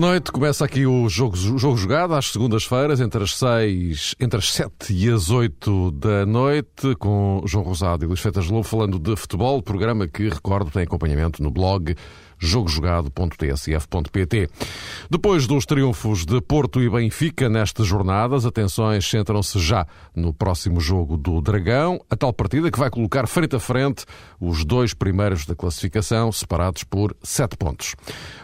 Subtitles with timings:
[0.00, 4.50] Boa noite, começa aqui o jogo, jogo jogado às segundas-feiras, entre as 6, entre as
[4.50, 9.14] 7 e as 8 da noite, com João Rosado e Luís Feitas Lobo falando de
[9.14, 11.94] futebol, programa que, recordo, tem acompanhamento no blog
[12.40, 14.50] jogojogado.tsf.pt.
[15.08, 21.16] Depois dos triunfos de Porto e Benfica nestas jornadas, atenções centram-se já no próximo jogo
[21.16, 24.04] do Dragão, a tal partida que vai colocar frente a frente
[24.40, 27.94] os dois primeiros da classificação, separados por sete pontos.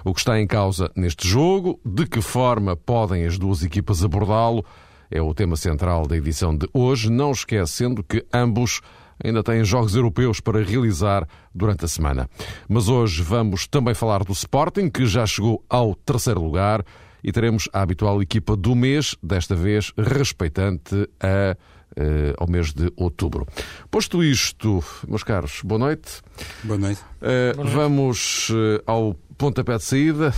[0.05, 4.65] O que está em causa neste jogo, de que forma podem as duas equipas abordá-lo,
[5.11, 8.81] é o tema central da edição de hoje, não esquecendo que ambos
[9.23, 12.29] ainda têm jogos europeus para realizar durante a semana.
[12.69, 16.85] Mas hoje vamos também falar do Sporting, que já chegou ao terceiro lugar,
[17.23, 21.57] e teremos a habitual equipa do mês, desta vez respeitante a
[21.99, 23.47] Uh, ao mês de outubro.
[23.91, 26.21] Posto isto, meus caros, boa noite.
[26.63, 27.01] Boa noite.
[27.01, 27.75] Uh, boa noite.
[27.75, 30.35] Vamos uh, ao pontapé de saída.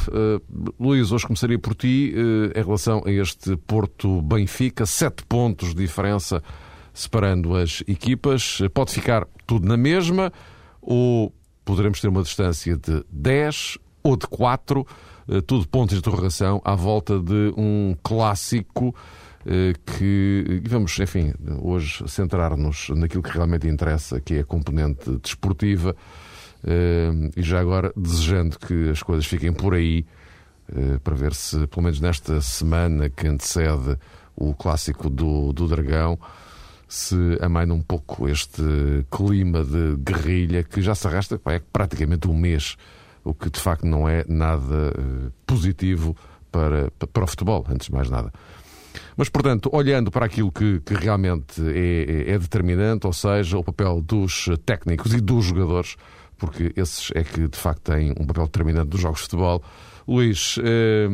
[0.78, 2.14] Luís, hoje começaria por ti
[2.54, 4.86] em relação a este Porto-Benfica.
[4.86, 6.40] Sete pontos de diferença
[6.98, 8.58] separando as equipas.
[8.74, 10.32] Pode ficar tudo na mesma
[10.82, 11.32] ou
[11.64, 14.86] poderemos ter uma distância de 10 ou de 4,
[15.28, 18.94] eh, tudo pontos de interrogação à volta de um clássico
[19.46, 25.94] eh, que vamos, enfim, hoje centrar-nos naquilo que realmente interessa, que é a componente desportiva,
[26.64, 30.04] eh, e já agora desejando que as coisas fiquem por aí,
[31.02, 33.96] para ver se, pelo menos nesta semana que antecede
[34.36, 36.18] o clássico do, do Dragão,
[36.88, 38.62] se amaina um pouco este
[39.10, 42.76] clima de guerrilha que já se arrasta pá, é praticamente um mês,
[43.22, 46.16] o que de facto não é nada uh, positivo
[46.50, 48.32] para, para o futebol, antes de mais nada.
[49.16, 54.00] Mas, portanto, olhando para aquilo que, que realmente é, é, determinante, ou seja, o papel
[54.00, 55.96] dos técnicos e dos jogadores,
[56.38, 59.62] porque esses é que de facto têm um papel determinante dos jogos de futebol.
[60.06, 61.08] Luís, eh,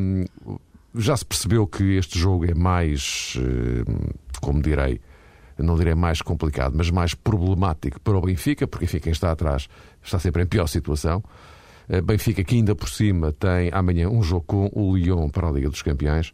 [0.95, 3.85] já se percebeu que este jogo é mais, eh,
[4.41, 5.01] como direi,
[5.63, 9.69] não direi mais complicado, mas mais problemático para o Benfica, porque enfim, quem está atrás
[10.03, 11.23] está sempre em pior situação.
[11.89, 15.53] Eh, Benfica que ainda por cima tem amanhã um jogo com o Lyon para a
[15.53, 16.33] Liga dos Campeões.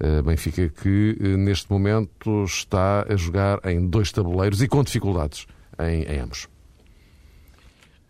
[0.00, 5.46] Eh, Benfica que eh, neste momento está a jogar em dois tabuleiros e com dificuldades
[5.78, 6.48] em, em ambos.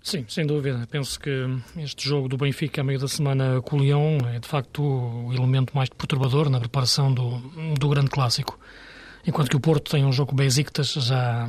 [0.02, 0.88] Sim, sem dúvida.
[0.90, 1.30] Penso que
[1.76, 5.32] este jogo do Benfica a meio da semana com o Lyon é de facto o
[5.34, 7.38] elemento mais perturbador na preparação do,
[7.78, 8.58] do grande clássico
[9.26, 11.48] enquanto que o Porto tem um jogo Besiktas já,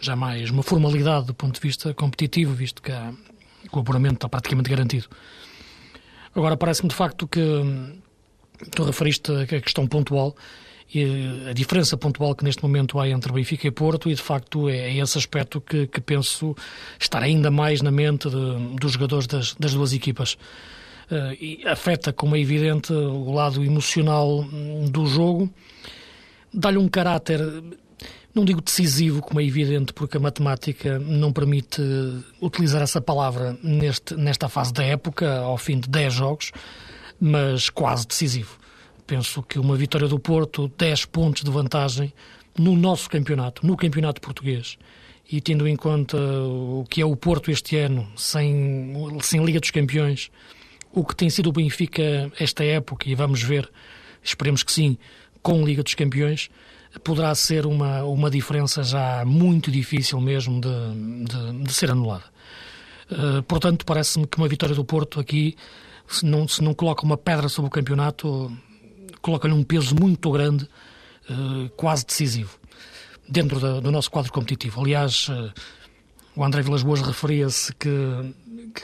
[0.00, 3.12] já mais uma formalidade do ponto de vista competitivo, visto que, há,
[3.62, 5.08] que o apuramento está praticamente garantido.
[6.34, 7.40] Agora, parece-me de facto que
[8.72, 10.34] tu referiste a questão pontual
[10.92, 14.68] e a diferença pontual que neste momento há entre Benfica e Porto e de facto
[14.68, 16.54] é, é esse aspecto que, que, penso
[17.00, 20.36] estar ainda mais na mente de, dos jogadores das, das duas equipas.
[21.10, 24.44] Uh, afeta, como é evidente, o lado emocional
[24.90, 25.52] do jogo
[26.54, 27.40] dá-lhe um caráter,
[28.34, 31.82] não digo decisivo, como é evidente, porque a matemática não permite
[32.40, 36.52] utilizar essa palavra neste, nesta fase da época, ao fim de 10 jogos,
[37.20, 38.58] mas quase decisivo.
[39.06, 42.12] Penso que uma vitória do Porto, 10 pontos de vantagem
[42.58, 44.78] no nosso campeonato, no campeonato português,
[45.30, 49.70] e tendo em conta o que é o Porto este ano, sem, sem Liga dos
[49.70, 50.30] Campeões,
[50.92, 53.70] o que tem sido o Benfica esta época, e vamos ver,
[54.22, 54.96] esperemos que sim,
[55.44, 56.48] com Liga dos Campeões,
[57.04, 60.68] poderá ser uma, uma diferença já muito difícil mesmo de,
[61.24, 62.24] de, de ser anulada.
[63.10, 65.54] Uh, portanto, parece-me que uma vitória do Porto aqui,
[66.08, 68.50] se não, se não coloca uma pedra sobre o campeonato,
[69.20, 70.64] coloca-lhe um peso muito grande,
[71.28, 72.58] uh, quase decisivo,
[73.28, 74.80] dentro da, do nosso quadro competitivo.
[74.80, 75.52] Aliás, uh,
[76.34, 77.90] o André Vilas Boas referia-se que,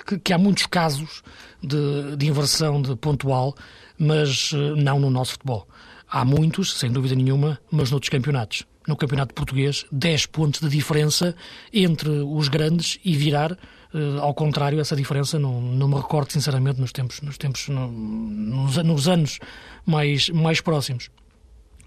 [0.07, 1.23] que, que, há muitos casos
[1.63, 3.55] de, de inversão de pontual,
[3.99, 5.67] mas não no nosso futebol.
[6.11, 8.65] Há muitos, sem dúvida nenhuma, mas noutros campeonatos.
[8.87, 11.37] No campeonato português, 10 pontos de diferença
[11.73, 13.57] entre os grandes e virar
[13.93, 17.91] Uh, ao contrário, essa diferença não, não me recordo sinceramente nos tempos, nos, tempos no,
[17.91, 19.41] nos, nos, anos
[19.85, 21.11] mais, mais próximos.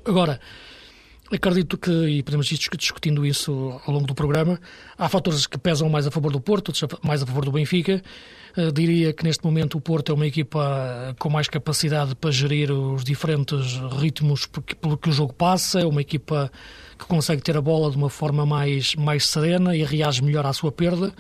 [0.04, 0.38] Agora,
[1.32, 4.60] acredito que, e podemos ir discutindo isso ao longo do programa,
[4.98, 8.02] há fatores que pesam mais a favor do Porto, outros mais a favor do Benfica,
[8.56, 12.72] Uh, diria que neste momento o Porto é uma equipa com mais capacidade para gerir
[12.72, 14.46] os diferentes ritmos
[14.80, 16.52] pelo que o jogo passa, é uma equipa
[17.00, 20.54] que consegue ter a bola de uma forma mais, mais serena e reage melhor à
[20.54, 21.12] sua perda.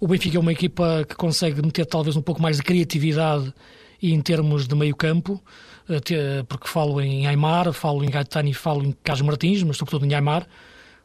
[0.00, 3.54] O Benfica é uma equipa que consegue meter talvez um pouco mais de criatividade
[4.02, 5.42] em termos de meio campo,
[5.88, 10.06] uh, porque falo em Aymar, falo em Gaetano e falo em Carlos Martins, mas sobretudo
[10.06, 10.46] em Aymar.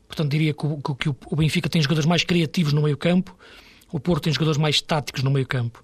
[0.07, 0.67] Portanto, diria que
[0.99, 3.35] que o Benfica tem jogadores mais criativos no meio campo
[3.95, 5.81] o Porto tem jogadores mais táticos no meio campo,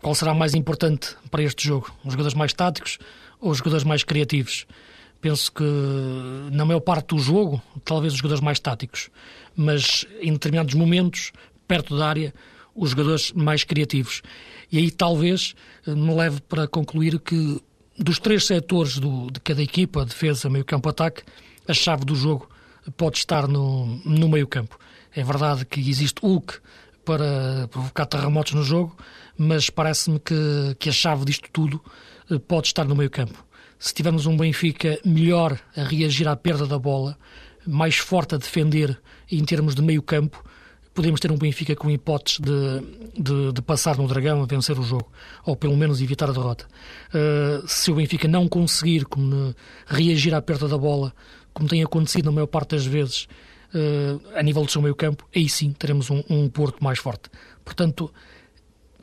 [0.00, 1.92] qual será mais importante para este jogo?
[2.04, 2.98] Os jogadores mais táticos
[3.40, 4.66] ou os jogadores mais criativos?
[5.20, 5.62] Penso que
[6.50, 9.10] na maior parte do jogo, talvez os jogadores mais táticos,
[9.54, 11.30] mas em determinados momentos,
[11.68, 12.34] perto da área,
[12.74, 14.22] os jogadores mais criativos.
[14.70, 15.54] E aí talvez
[15.86, 17.60] me leve para concluir que
[17.98, 21.22] dos três setores do, de cada equipa, defesa, meio campo, ataque,
[21.68, 22.48] a chave do jogo
[22.96, 24.78] pode estar no, no meio campo.
[25.14, 26.58] É verdade que existe Hulk
[27.04, 28.96] para provocar terremotos no jogo,
[29.36, 31.82] mas parece-me que, que a chave disto tudo
[32.30, 33.44] eh, pode estar no meio campo.
[33.78, 37.18] Se tivermos um Benfica melhor a reagir à perda da bola,
[37.66, 40.42] mais forte a defender em termos de meio campo,
[40.94, 44.82] podemos ter um Benfica com hipóteses de, de, de, passar no Dragão a vencer o
[44.82, 45.10] jogo,
[45.44, 46.66] ou pelo menos evitar a derrota.
[47.08, 49.54] Uh, se o Benfica não conseguir como,
[49.86, 51.14] reagir à perda da bola,
[51.52, 53.26] como tem acontecido na maior parte das vezes,
[53.74, 57.30] uh, a nível do seu meio campo, aí sim teremos um, um Porto mais forte.
[57.64, 58.12] Portanto,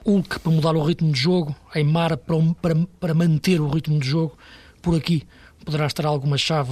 [0.06, 4.08] Hulk para mudar o ritmo de jogo, Aymar para, para, para manter o ritmo de
[4.08, 4.38] jogo,
[4.82, 5.24] por aqui
[5.66, 6.72] poderá estar alguma chave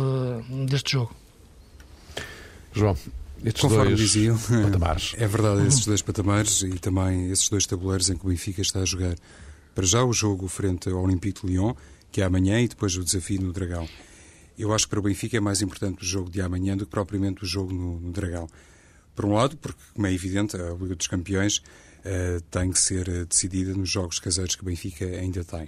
[0.68, 1.14] deste jogo.
[2.74, 2.96] João,
[3.44, 5.14] estes Conforme dois diziam, patamares.
[5.18, 8.82] É verdade, esses dois patamares e também esses dois tabuleiros em que o Benfica está
[8.82, 9.16] a jogar.
[9.76, 11.74] Para já o jogo frente ao Olympique de Lyon,
[12.12, 13.88] que é amanhã, e depois o desafio no Dragão.
[14.58, 16.92] Eu acho que para o Benfica é mais importante o jogo de amanhã do que
[16.92, 18.48] propriamente o jogo no, no Dragão.
[19.16, 23.08] Por um lado, porque, como é evidente, a Liga dos Campeões uh, tem que ser
[23.08, 25.68] uh, decidida nos jogos caseiros que o Benfica ainda tem.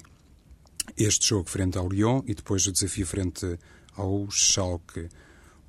[0.97, 3.59] Este jogo frente ao Lyon e depois o desafio frente
[3.95, 5.07] ao Schalke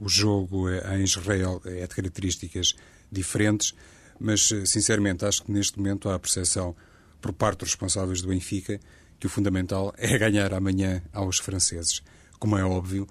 [0.00, 2.74] o jogo em Israel é de características
[3.12, 3.74] diferentes,
[4.18, 6.74] mas eh, sinceramente acho que neste momento há a percepção
[7.20, 8.80] por parte dos responsáveis do Benfica
[9.18, 12.02] que o fundamental é ganhar amanhã aos franceses.
[12.38, 13.06] Como é óbvio,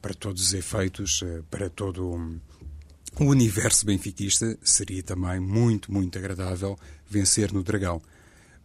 [0.00, 2.40] para todos os efeitos, eh, para todo
[3.20, 8.00] o universo benfiquista, seria também muito, muito agradável vencer no Dragão.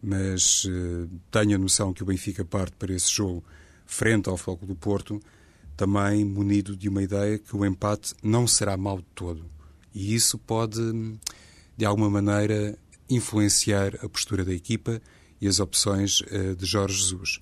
[0.02, 3.44] Mas eh, tenho a noção que o Benfica parte para esse jogo
[3.84, 5.20] frente ao Foco do Porto
[5.78, 9.44] também munido de uma ideia que o empate não será mau de todo.
[9.94, 10.80] E isso pode,
[11.76, 12.76] de alguma maneira,
[13.08, 15.00] influenciar a postura da equipa
[15.40, 17.38] e as opções uh, de Jorge Jesus.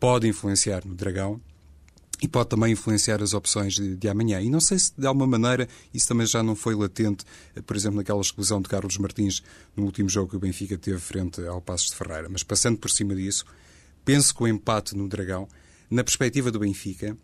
[0.00, 1.38] Pode influenciar no Dragão
[2.22, 4.40] e pode também influenciar as opções de, de, amanhã.
[4.40, 7.76] E não sei se, de alguma maneira, isso também já não foi latente, uh, por
[7.76, 9.42] exemplo, naquela exclusão de Carlos Martins
[9.76, 12.30] no último jogo que o Benfica teve frente ao Passos de Ferreira.
[12.30, 13.44] Mas passando por cima disso,
[14.06, 15.46] penso que o empate no Dragão,
[15.90, 17.14] na perspectiva do Benfica,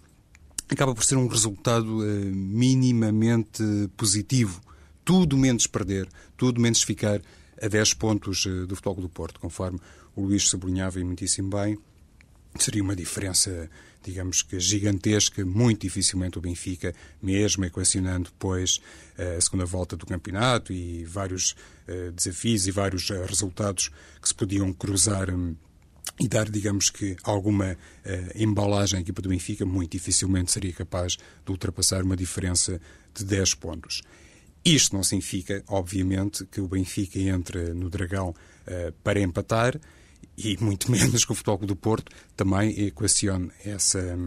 [0.70, 3.62] acaba por ser um resultado uh, minimamente
[3.96, 4.60] positivo.
[5.04, 7.20] Tudo menos perder, tudo menos ficar
[7.60, 9.80] a 10 pontos uh, do Futebol do Porto, conforme
[10.14, 11.78] o Luís sublinhava e muitíssimo bem.
[12.56, 13.68] Seria uma diferença,
[14.02, 18.80] digamos que gigantesca, muito dificilmente o Benfica, mesmo equacionando depois
[19.18, 21.54] uh, a segunda volta do campeonato e vários
[22.14, 23.90] desafios e vários resultados
[24.22, 25.28] que se podiam cruzar.
[25.28, 25.56] Um,
[26.18, 27.76] e dar, digamos que, alguma uh,
[28.34, 32.80] embalagem à equipa do Benfica, muito dificilmente seria capaz de ultrapassar uma diferença
[33.14, 34.02] de 10 pontos.
[34.64, 39.80] Isto não significa, obviamente, que o Benfica entre no Dragão uh, para empatar
[40.36, 44.18] e muito menos que o Futebol do Porto também equacione essa,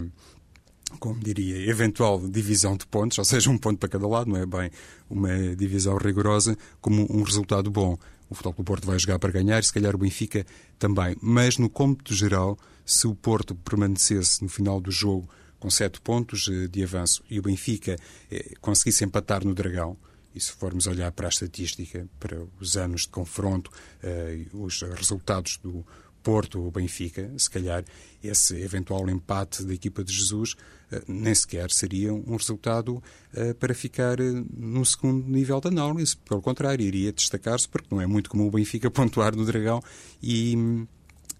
[1.00, 4.46] como diria, eventual divisão de pontos, ou seja, um ponto para cada lado, não é
[4.46, 4.72] bem
[5.10, 7.98] uma divisão rigorosa, como um resultado bom.
[8.34, 10.44] O Futebol do Porto vai jogar para ganhar se calhar o Benfica
[10.80, 11.16] também.
[11.22, 16.50] Mas no cômputo geral, se o Porto permanecesse no final do jogo com sete pontos
[16.52, 17.96] eh, de avanço e o Benfica
[18.32, 19.96] eh, conseguisse empatar no Dragão,
[20.34, 23.70] e se formos olhar para a estatística, para os anos de confronto,
[24.02, 25.86] eh, os resultados do
[26.24, 27.84] Porto ou Benfica, se calhar
[28.24, 30.56] esse eventual empate da equipa de Jesus
[30.90, 33.04] eh, nem sequer seria um resultado
[33.34, 36.16] eh, para ficar eh, no segundo nível de análise.
[36.18, 39.82] Pelo contrário, iria destacar-se, porque não é muito comum o Benfica pontuar no Dragão
[40.22, 40.88] e hum,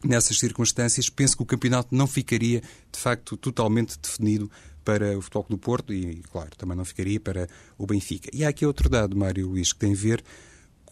[0.04, 2.62] nessas circunstâncias penso que o campeonato não ficaria
[2.92, 4.52] de facto totalmente definido
[4.84, 7.48] para o Futebol do Porto e, claro, também não ficaria para
[7.78, 8.30] o Benfica.
[8.34, 10.22] E há aqui outro dado, Mário Luís, que tem a ver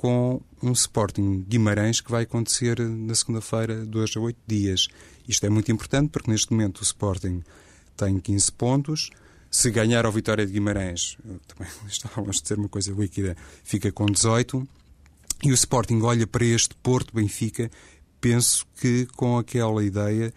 [0.02, 4.88] com um Sporting Guimarães que vai acontecer na segunda-feira, dois a oito dias.
[5.28, 7.44] Isto é muito importante porque neste momento o Sporting
[7.96, 9.12] tem 15 pontos.
[9.52, 14.08] Se ganhar ao Vitória de Guimarães, também estávamos a dizer uma coisa líquida, fica com
[14.08, 14.68] 18.
[15.44, 17.70] E o Sporting olha para este Porto Benfica,
[18.20, 20.34] penso que com aquela ideia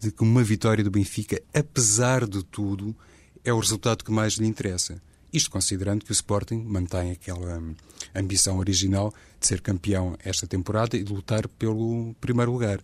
[0.00, 2.96] de que uma vitória do Benfica, apesar de tudo,
[3.44, 5.00] é o resultado que mais lhe interessa.
[5.34, 7.74] Isto considerando que o Sporting mantém aquela hum,
[8.14, 12.80] ambição original de ser campeão esta temporada e de lutar pelo primeiro lugar.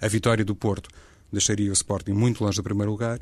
[0.00, 0.88] A vitória do Porto
[1.30, 3.20] deixaria o Sporting muito longe do primeiro lugar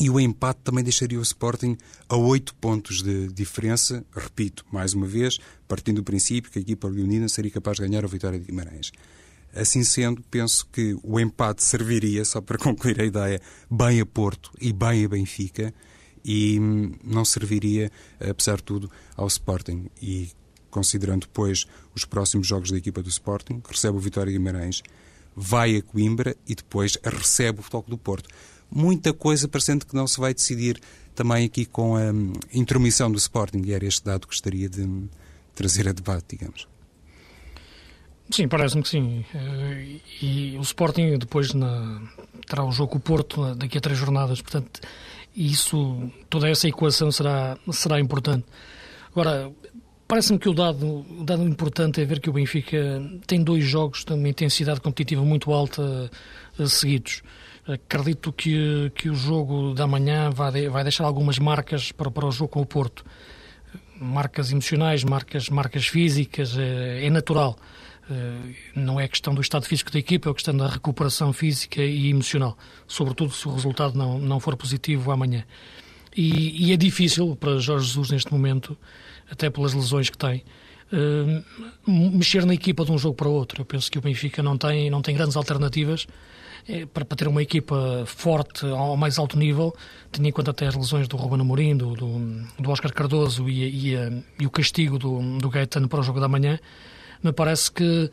[0.00, 1.78] e o empate também deixaria o Sporting
[2.08, 4.04] a oito pontos de diferença.
[4.12, 5.38] Repito, mais uma vez,
[5.68, 8.90] partindo do princípio que a equipa leonina seria capaz de ganhar a vitória de Guimarães.
[9.54, 13.40] Assim sendo, penso que o empate serviria, só para concluir a ideia,
[13.70, 15.72] bem a Porto e bem a Benfica
[16.26, 17.90] e hum, não serviria,
[18.20, 19.86] apesar de tudo, ao Sporting.
[20.02, 20.28] E
[20.68, 24.82] considerando depois os próximos jogos da equipa do Sporting, recebe o Vitória Guimarães,
[25.36, 28.28] vai a Coimbra e depois recebe o Futebol do Porto.
[28.68, 30.80] Muita coisa parecendo que não se vai decidir
[31.14, 34.82] também aqui com a hum, intromissão do Sporting, e era este dado que gostaria de
[34.82, 35.08] hum,
[35.54, 36.66] trazer a debate, digamos.
[38.28, 39.24] Sim, parece-me que sim.
[39.32, 42.02] Eh, e o Sporting depois na,
[42.48, 44.80] terá o jogo com o Porto daqui a três jornadas, portanto,
[45.36, 48.46] isso, toda essa equação será, será importante.
[49.10, 49.52] Agora,
[50.08, 54.04] parece-me que o dado, o dado importante é ver que o Benfica tem dois jogos
[54.04, 56.10] de uma intensidade competitiva muito alta
[56.58, 57.22] uh, seguidos.
[57.68, 62.30] Acredito que, que o jogo da manhã vai, vai deixar algumas marcas para, para o
[62.30, 63.04] jogo com o Porto.
[64.00, 67.58] Marcas emocionais, marcas, marcas físicas, é, é natural.
[68.08, 72.10] Eh, não é questão do estado físico da equipa, é questão da recuperação física e
[72.10, 75.44] emocional, sobretudo se o resultado não, não for positivo amanhã.
[76.16, 78.76] E, e é difícil para Jorge Jesus neste momento,
[79.30, 80.44] até pelas lesões que tem,
[80.92, 83.62] uh, mexer na equipa de um jogo para outro.
[83.62, 86.06] Eu penso que o Benfica não tem, não tem grandes alternativas
[86.68, 89.74] é, para, para, ter uma equipa forte ao mais alto nível,
[90.12, 93.92] tendo em conta até as lesões do Ruben Amorim, do, do, do Oscar Cardoso e,
[93.92, 93.94] e,
[94.40, 96.58] e, o castigo do, do Gaetano para o jogo da manhã
[97.22, 98.10] me parece que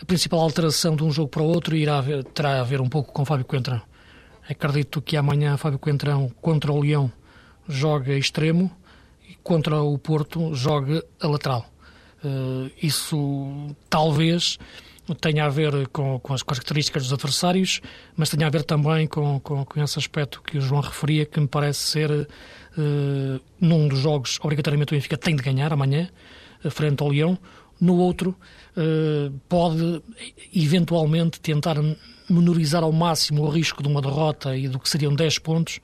[0.00, 2.88] a principal alteração de um jogo para o outro irá haver, terá a ver um
[2.88, 3.80] pouco com Fábio Coentrão.
[4.48, 7.10] Acredito que amanhã Fábio Coentrão contra o Leão
[7.68, 8.70] joga extremo
[9.28, 11.64] e contra o Porto joga a lateral.
[12.22, 14.58] Uh, isso talvez
[15.20, 17.80] tenha a ver com, com, as características dos adversários,
[18.16, 21.38] mas tenha a ver também com, com, com esse aspecto que o João referia, que
[21.38, 26.08] me parece ser uh, num dos jogos, obrigatoriamente o Benfica tem de ganhar amanhã,
[26.70, 27.38] frente ao Leão,
[27.84, 28.36] no outro
[28.76, 30.02] uh, pode
[30.54, 31.76] eventualmente tentar
[32.28, 35.80] menorizar ao máximo o risco de uma derrota e do que seriam 10 pontos,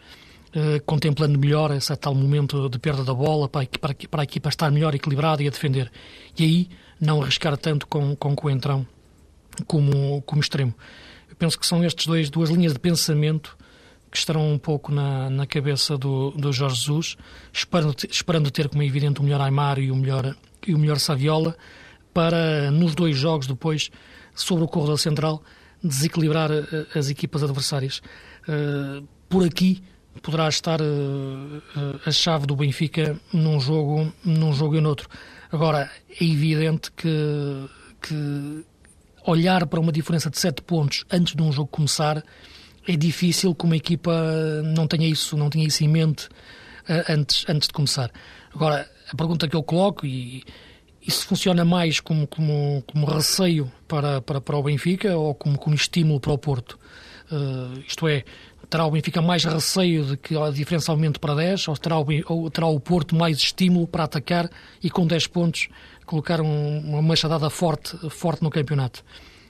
[0.54, 3.66] uh, contemplando melhor esse tal momento de perda da bola para
[4.10, 5.90] para, a equipa estar melhor equilibrada e a defender.
[6.38, 6.68] E aí
[7.00, 8.86] não arriscar tanto com, com Coentrão
[9.66, 10.74] como, como extremo.
[11.28, 13.56] Eu penso que são estas dois, duas linhas de pensamento
[14.10, 17.16] que estarão um pouco na, na cabeça do, do Jorge Jesus,
[17.52, 20.34] esperando, esperando ter como é evidente o melhor Aymar e o melhor,
[20.66, 21.56] e o melhor Saviola,
[22.12, 23.90] para, nos dois jogos depois,
[24.34, 25.42] sobre o corredor central,
[25.82, 28.00] desequilibrar eh, as equipas adversárias.
[28.48, 29.82] Eh, por aqui
[30.22, 35.08] poderá estar eh, a chave do Benfica num jogo, num jogo e noutro.
[35.50, 37.68] Agora, é evidente que,
[38.02, 38.64] que
[39.26, 42.22] olhar para uma diferença de 7 pontos antes de um jogo começar
[42.86, 44.12] é difícil que uma equipa
[44.74, 46.28] não tenha isso, não tenha isso em mente
[47.08, 48.10] antes, antes de começar.
[48.54, 50.42] Agora, a pergunta que eu coloco, e
[51.10, 55.74] isso funciona mais como, como, como receio para, para, para o Benfica ou como, como
[55.74, 56.78] estímulo para o Porto?
[57.30, 58.24] Uh, isto é,
[58.68, 62.06] terá o Benfica mais receio de que a diferença aumente para 10 ou terá o,
[62.28, 64.48] ou terá o Porto mais estímulo para atacar
[64.82, 65.68] e com 10 pontos
[66.06, 69.04] colocar um, uma machadada forte, forte no campeonato?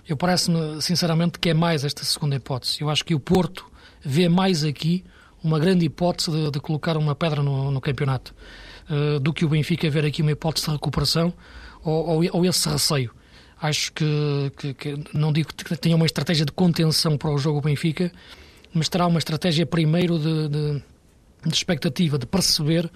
[0.09, 2.81] Eu parece-me, sinceramente, que é mais esta segunda hipótese.
[2.81, 3.67] Eu acho que o Porto
[4.03, 5.05] vê mais aqui
[5.45, 8.35] uma grande hipótese de, de colocar uma pedra no, no campeonato.
[8.91, 11.33] Eh, do que o Benfica ver aqui uma hipótese de recuperação
[11.85, 13.13] ou, ou, ou esse receio.
[13.63, 17.61] Acho que, que, que, não digo que tenha uma estratégia de contenção para o jogo
[17.61, 18.11] Benfica,
[18.75, 20.83] mas terá uma estratégia primeiro de, de,
[21.47, 22.91] de expectativa, de perceber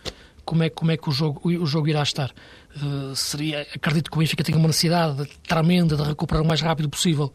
[0.45, 2.33] como é, como é que o jogo, o jogo irá estar.
[2.77, 6.89] Uh, seria, acredito que o Benfica tenha uma necessidade tremenda de recuperar o mais rápido
[6.89, 7.33] possível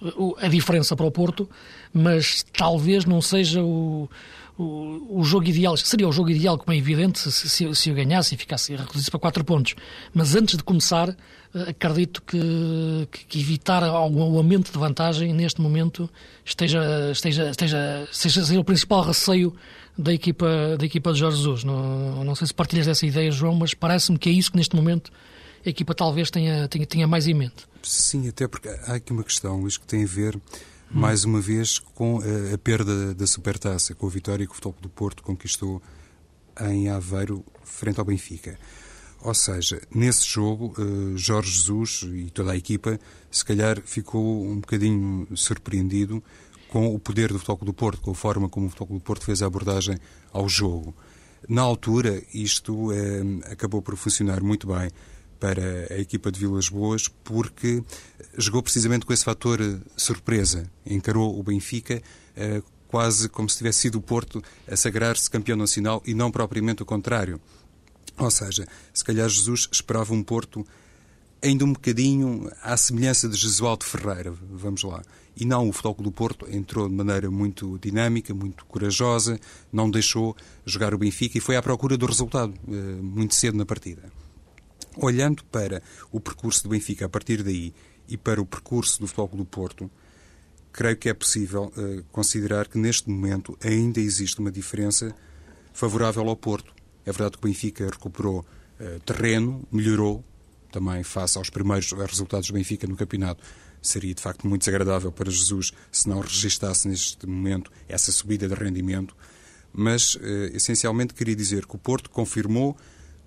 [0.00, 1.48] uh, a diferença para o Porto,
[1.92, 4.08] mas talvez não seja o,
[4.58, 7.94] o, o jogo ideal, seria o jogo ideal, como é evidente, se, se, se eu
[7.94, 9.76] ganhasse e ficasse reduzisse para 4 pontos.
[10.12, 11.10] Mas antes de começar,
[11.54, 16.10] eh, acredito que, que evitar o aumento de vantagem neste momento
[16.44, 16.80] esteja,
[17.12, 19.54] esteja, esteja, seja o principal receio
[19.96, 21.62] da equipa, da equipa de Jorge Jesus.
[21.62, 24.74] Não, não sei se partilhas dessa ideia, João, mas parece-me que é isso que neste
[24.74, 25.12] momento
[25.64, 27.66] a equipa talvez tenha, tenha, tenha mais em mente.
[27.82, 30.36] Sim, até porque há aqui uma questão, Luís, que tem a ver
[30.90, 34.76] mais uma vez com a, a perda da supertaça, com a vitória que o Futebol
[34.80, 35.82] do Porto conquistou
[36.60, 38.58] em Aveiro frente ao Benfica.
[39.20, 42.98] Ou seja, nesse jogo, uh, Jorge Jesus e toda a equipa,
[43.30, 46.22] se calhar ficou um bocadinho surpreendido
[46.68, 49.24] com o poder do Futebol do Porto, com a forma como o Futebol do Porto
[49.24, 49.98] fez a abordagem
[50.32, 50.94] ao jogo.
[51.48, 52.92] Na altura, isto uh,
[53.50, 54.90] acabou por funcionar muito bem
[55.38, 57.82] para a equipa de Vilas Boas porque
[58.36, 60.70] jogou precisamente com esse fator eh, surpresa.
[60.84, 62.02] Encarou o Benfica
[62.36, 66.82] eh, quase como se tivesse sido o Porto a sagrar-se campeão nacional e não propriamente
[66.82, 67.40] o contrário.
[68.16, 70.66] Ou seja, se calhar Jesus esperava um Porto
[71.42, 75.02] ainda um bocadinho à semelhança de Jesualdo Ferreira, vamos lá.
[75.36, 79.38] E não, o Futebol do Porto entrou de maneira muito dinâmica, muito corajosa,
[79.72, 83.64] não deixou jogar o Benfica e foi à procura do resultado eh, muito cedo na
[83.64, 84.02] partida.
[85.00, 87.72] Olhando para o percurso do Benfica a partir daí
[88.08, 89.88] e para o percurso do Futebol do Porto,
[90.72, 95.14] creio que é possível uh, considerar que neste momento ainda existe uma diferença
[95.72, 96.74] favorável ao Porto.
[97.06, 100.24] É verdade que o Benfica recuperou uh, terreno, melhorou,
[100.72, 103.42] também face aos primeiros resultados do Benfica no campeonato.
[103.80, 108.54] Seria de facto muito desagradável para Jesus se não registasse neste momento essa subida de
[108.54, 109.16] rendimento.
[109.72, 110.18] Mas,
[110.52, 112.76] essencialmente, queria dizer que o Porto confirmou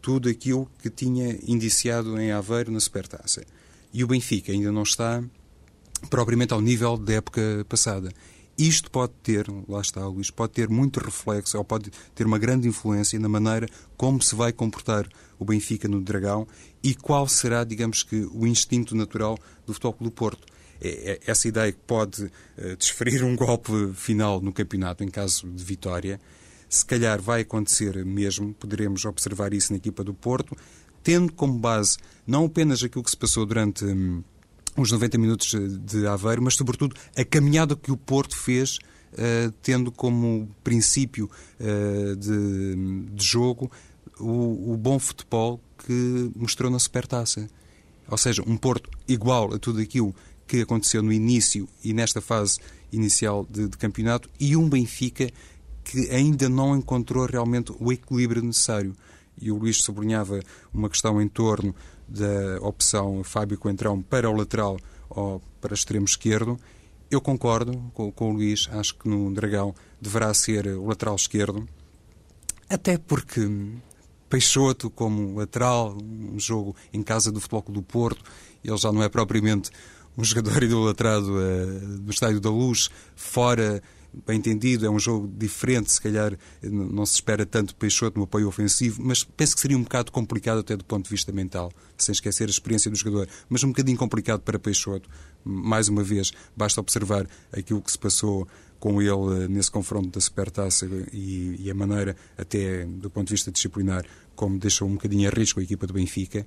[0.01, 3.43] tudo aquilo que tinha indiciado em Aveiro na Supertaça.
[3.93, 5.23] E o Benfica ainda não está
[6.09, 8.11] propriamente ao nível da época passada.
[8.57, 12.67] Isto pode ter, lá está Luís, pode ter muito reflexo, ou pode ter uma grande
[12.67, 13.67] influência na maneira
[13.97, 15.07] como se vai comportar
[15.39, 16.47] o Benfica no Dragão
[16.83, 20.45] e qual será, digamos que, o instinto natural do Futebol do Porto.
[20.79, 25.47] É, é, essa ideia que pode uh, desferir um golpe final no campeonato em caso
[25.47, 26.19] de vitória,
[26.71, 30.55] se calhar vai acontecer mesmo, poderemos observar isso na equipa do Porto,
[31.03, 33.83] tendo como base não apenas aquilo que se passou durante.
[33.83, 34.23] Hum,
[34.77, 35.53] os 90 minutos
[35.85, 38.77] de Aveiro, mas sobretudo a caminhada que o Porto fez,
[39.11, 43.69] uh, tendo como princípio uh, de, de, jogo
[44.17, 47.49] o, o, bom futebol que mostrou na Supertaça.
[48.07, 50.15] Ou seja, um Porto igual a tudo aquilo
[50.47, 52.59] que aconteceu no início e nesta fase
[52.93, 55.29] inicial de, de campeonato e um Benfica
[55.91, 58.95] que ainda não encontrou realmente o equilíbrio necessário.
[59.37, 60.39] E o Luís sublinhava
[60.73, 61.75] uma questão em torno
[62.07, 64.77] da opção Fábio Coentrão para o lateral
[65.09, 66.57] ou para extremo esquerdo.
[67.09, 71.67] Eu concordo com, com o Luís, acho que no Dragão deverá ser o lateral esquerdo,
[72.69, 73.41] até porque
[74.29, 78.23] Peixoto como lateral, um jogo em casa do Futebol Clube do Porto,
[78.63, 79.69] ele já não é propriamente
[80.17, 83.83] um jogador idolatrado uh, do Estádio da Luz, fora
[84.25, 88.47] bem entendido, é um jogo diferente, se calhar não se espera tanto Peixoto no apoio
[88.47, 92.13] ofensivo, mas penso que seria um bocado complicado até do ponto de vista mental, sem
[92.13, 95.09] esquecer a experiência do jogador, mas um bocadinho complicado para Peixoto.
[95.43, 98.47] Mais uma vez, basta observar aquilo que se passou
[98.79, 103.33] com ele eh, nesse confronto da Supertaça e, e a maneira, até do ponto de
[103.33, 104.03] vista disciplinar,
[104.35, 106.45] como deixou um bocadinho a risco a equipa do Benfica.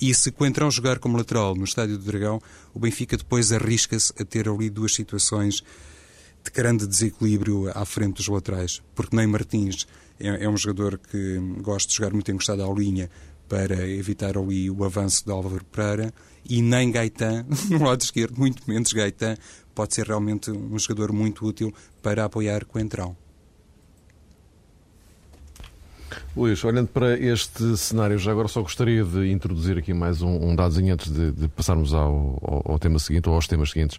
[0.00, 2.40] E se Coentrão jogar como lateral no Estádio do Dragão,
[2.72, 5.62] o Benfica depois arrisca-se a ter ali duas situações
[6.44, 9.86] de grande desequilíbrio à frente dos laterais, porque nem Martins
[10.20, 13.10] é, é um jogador que gosta de jogar muito encostado à linha
[13.48, 16.12] para evitar ali o avanço de Álvaro Pereira
[16.48, 19.36] e nem Gaetan, no lado esquerdo, muito menos Gaetan,
[19.74, 23.16] pode ser realmente um jogador muito útil para apoiar Coentrão.
[26.36, 30.56] Luís, olhando para este cenário, já agora só gostaria de introduzir aqui mais um, um
[30.56, 33.96] dadozinho antes de, de passarmos ao, ao, ao, tema seguinte ou aos temas seguintes.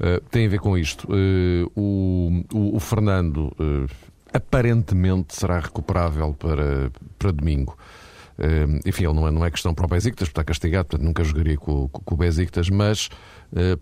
[0.00, 1.06] Uh, tem a ver com isto.
[1.10, 3.86] Uh, o, o, o, Fernando uh,
[4.32, 7.76] aparentemente será recuperável para, para domingo.
[8.84, 11.56] enfim, ele não é, não é questão para o Besiktas, está castigado, portanto nunca jogaria
[11.56, 13.08] com, com, com o Besiktas, mas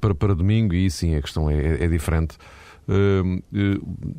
[0.00, 2.36] para, para domingo, e sim a questão é, é, é diferente.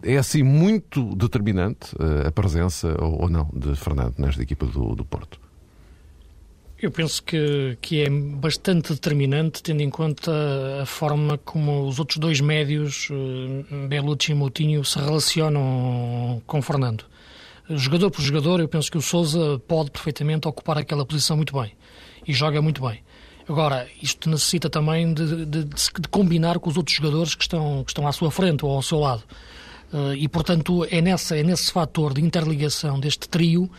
[0.04, 5.40] É assim muito determinante a presença ou não de Fernando nesta equipa do, do Porto?
[6.82, 10.32] Eu penso que, que é bastante determinante, tendo em conta
[10.82, 17.06] a forma como os outros dois médios, eh, Belucci e Moutinho, se relacionam com Fernando.
[17.70, 21.72] Jogador por jogador, eu penso que o Souza pode perfeitamente ocupar aquela posição muito bem
[22.28, 23.02] e joga muito bem.
[23.48, 27.92] Agora, isto necessita também de, de, de combinar com os outros jogadores que estão, que
[27.92, 29.24] estão à sua frente ou ao seu lado.
[29.94, 33.70] Eh, e, portanto, é, nessa, é nesse fator de interligação deste trio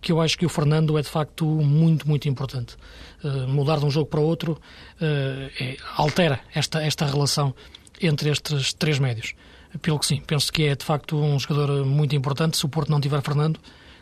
[0.00, 2.76] que eu acho que o Fernando é de facto muito, muito importante.
[3.24, 7.54] Uh, mudar de um jogo para outro uh, é, altera esta, esta relação
[8.02, 9.32] entre estes três médios.
[9.80, 12.58] Pelo que sim, penso que é de facto um jogador muito importante.
[12.58, 13.58] Se o Porto não tiver Fernando,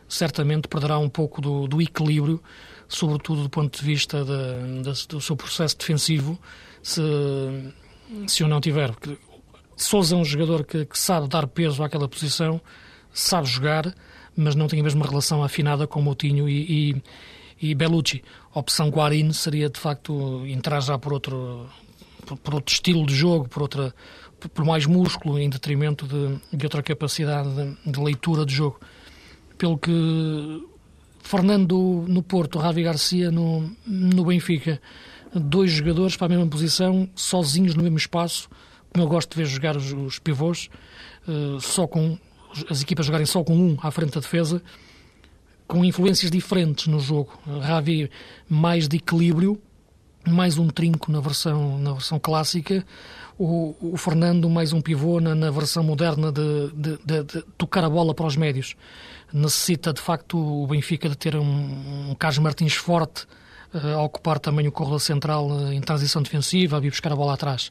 [0.09, 2.43] certamente perderá um pouco do, do equilíbrio,
[2.94, 6.38] sobretudo do ponto de vista de, de, do seu processo defensivo,
[6.83, 7.00] se,
[8.26, 8.94] se o não tiver.
[9.76, 12.61] Souza é um jogador que, que sabe dar peso àquela posição,
[13.12, 13.94] sabe jogar
[14.37, 16.94] mas não tem a mesma relação afinada com Moutinho e,
[17.61, 18.22] e, e Bellucci.
[18.55, 21.66] A opção Guarin seria, de facto, entrar já por outro,
[22.26, 23.94] por, por outro estilo de jogo, por, outra,
[24.55, 28.81] por mais músculo, em detrimento de, de outra capacidade de, de leitura de jogo.
[29.59, 30.66] Pelo que
[31.23, 34.81] Fernando no Porto, Ravi Garcia no, no Benfica,
[35.35, 38.49] dois jogadores para a mesma posição, sozinhos no mesmo espaço,
[38.91, 40.69] como eu gosto de ver jogar os, os pivôs,
[41.27, 42.19] uh, só com
[42.69, 44.63] as equipas jogarem só com um à frente da defesa,
[45.67, 47.39] com influências diferentes no jogo.
[47.63, 48.11] Ravi
[48.49, 49.59] mais de equilíbrio,
[50.29, 52.85] mais um trinco na versão, na versão clássica,
[53.39, 57.85] o, o Fernando mais um pivô na, na versão moderna de, de, de, de, tocar
[57.85, 58.77] a bola para os médios.
[59.33, 63.27] Necessita, de facto, o Benfica de ter um, um Carlos Martins forte,
[63.73, 67.16] uh, a ocupar também o corredor central uh, em transição defensiva, a vir buscar a
[67.16, 67.71] bola atrás.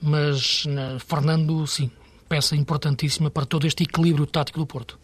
[0.00, 1.90] Mas uh, Fernando, sim,
[2.28, 4.98] peça importantíssima para todo este equilíbrio tático do Porto.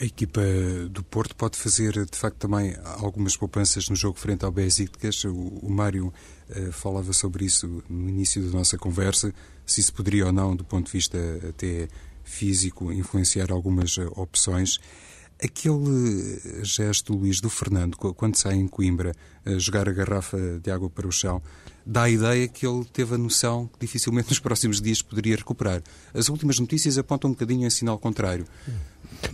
[0.00, 0.40] A equipa
[0.88, 5.24] do Porto pode fazer, de facto, também algumas poupanças no jogo frente ao Besiktas.
[5.24, 6.14] O, o Mário
[6.50, 9.34] uh, falava sobre isso no início da nossa conversa,
[9.66, 11.88] se isso poderia ou não, do ponto de vista até
[12.28, 14.78] físico, influenciar algumas uh, opções.
[15.42, 19.14] Aquele gesto, Luís, do Fernando, quando sai em Coimbra,
[19.58, 21.40] jogar a garrafa de água para o chão,
[21.86, 25.82] dá a ideia que ele teve a noção que dificilmente nos próximos dias poderia recuperar.
[26.12, 28.44] As últimas notícias apontam um bocadinho em sinal contrário.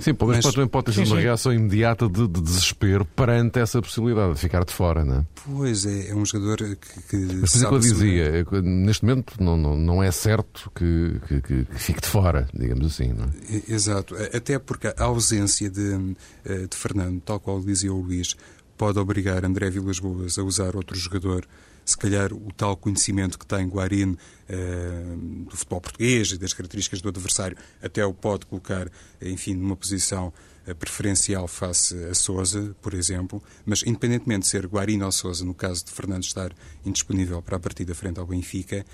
[0.01, 3.83] Sim, pelo menos também pode ter sido uma reação imediata de, de, desespero perante essa
[3.83, 5.25] possibilidade de ficar de fora, não é?
[5.45, 7.03] Pois é, é um jogador que.
[7.09, 11.21] que Mas é que eu dizia, é neste momento não, não, não é certo que,
[11.29, 13.73] que, que, fique de fora, digamos assim, não é?
[13.73, 18.37] Exato, até porque a ausência de, eh, de Fernando, tal qual dizia o Luís,
[18.77, 21.47] pode obrigar André Vilas Boas a usar outro jogador
[21.85, 27.03] se calhar o tal conhecimento que tem Guarini uh, do futebol português e das características
[27.03, 30.33] do adversário até o pode colocar, enfim, numa posição
[30.67, 35.55] uh, preferencial face a Sousa, por exemplo, mas independentemente de ser Guarini ou Sousa, no
[35.55, 36.53] caso de Fernando estar
[36.85, 38.85] indisponível para a partida frente ao Benfica,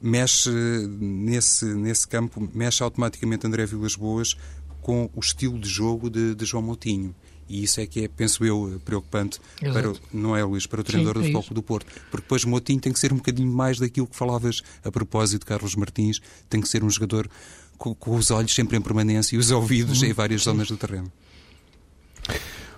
[0.00, 4.36] mexe nesse, nesse campo, mexe automaticamente André Vilas Boas
[4.80, 7.14] com o estilo de jogo de, de João Moutinho.
[7.50, 9.40] E isso é que é, penso eu, preocupante,
[9.72, 11.86] para, não é, Luís, para o treinador Sim, é do Futebol do Porto.
[12.08, 15.46] Porque depois Motinho tem que ser um bocadinho mais daquilo que falavas a propósito de
[15.46, 17.28] Carlos Martins, tem que ser um jogador
[17.76, 20.08] com, com os olhos sempre em permanência e os ouvidos uhum.
[20.08, 21.10] em várias zonas do terreno.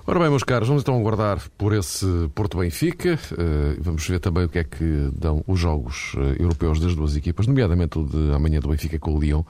[0.06, 3.18] Ora bem, meus caros, vamos então aguardar por esse Porto Benfica.
[3.30, 7.14] Uh, vamos ver também o que é que dão os jogos uh, europeus das duas
[7.14, 9.44] equipas, nomeadamente o de amanhã do Benfica com o Lyon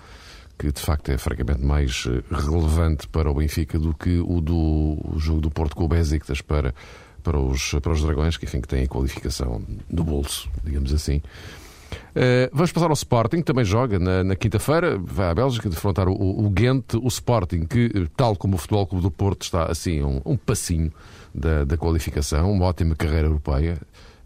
[0.63, 4.97] que de facto é francamente mais eh, relevante para o Benfica do que o do
[5.17, 6.73] jogo do Porto com o Besiktas para,
[7.21, 11.21] para, os, para os Dragões, que enfim que têm a qualificação no bolso, digamos assim.
[12.15, 16.09] Uh, vamos passar ao Sporting, que também joga na, na quinta-feira, vai à Bélgica defrontar
[16.09, 20.01] o, o Ghent, o Sporting, que, tal como o Futebol Clube do Porto, está assim
[20.01, 20.93] um, um passinho
[21.35, 23.79] da, da qualificação, uma ótima carreira europeia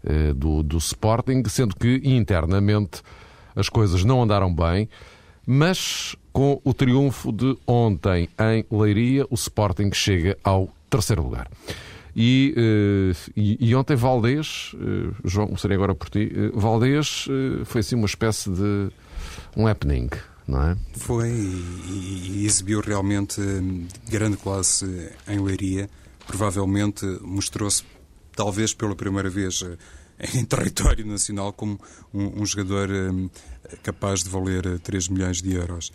[0.03, 3.01] uh, do, do Sporting, sendo que internamente
[3.55, 4.87] as coisas não andaram bem,
[5.49, 11.49] mas com o triunfo de ontem em Leiria, o Sporting chega ao terceiro lugar.
[12.13, 17.27] E, uh, e, e, ontem Valdez, uh, João, gostaria agora por ti, uh, Valdez
[17.65, 18.89] foi assim uma espécie de
[19.55, 20.09] um happening,
[20.47, 20.77] não é?
[20.97, 23.39] Foi e, e exibiu realmente
[24.09, 25.87] grande classe em Leiria.
[26.25, 27.83] Provavelmente mostrou-se,
[28.35, 29.63] talvez pela primeira vez
[30.19, 31.79] em território nacional, como
[32.13, 33.29] um, um jogador um,
[33.83, 35.91] capaz de valer 3 milhões de euros.